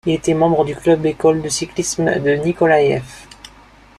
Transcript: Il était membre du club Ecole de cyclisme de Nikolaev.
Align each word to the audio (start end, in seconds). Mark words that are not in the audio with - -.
Il 0.07 0.13
était 0.13 0.33
membre 0.33 0.65
du 0.65 0.75
club 0.75 1.05
Ecole 1.05 1.43
de 1.43 1.49
cyclisme 1.49 2.05
de 2.17 2.31
Nikolaev. 2.31 3.03